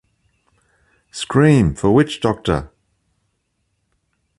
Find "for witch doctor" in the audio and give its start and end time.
1.75-2.71